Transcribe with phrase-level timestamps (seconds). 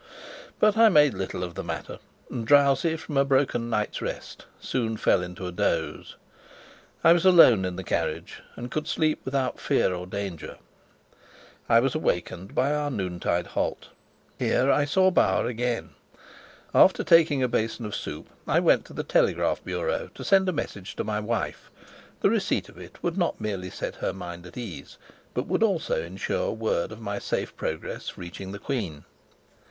[0.59, 4.97] But I made little of the matter, and, drowsy from a broken night's rest, soon
[4.97, 6.15] fell into a doze.
[7.03, 10.57] I was alone in the carriage and could sleep without fear or danger.
[11.69, 13.89] I was awakened by our noontide halt.
[14.39, 15.91] Here I saw Bauer again.
[16.73, 20.51] After taking a basin of soup, I went to the telegraph bureau to send a
[20.51, 21.69] message to my wife;
[22.21, 24.97] the receipt of it would not merely set her mind at ease,
[25.35, 29.05] but would also ensure word of my safe progress reaching the queen.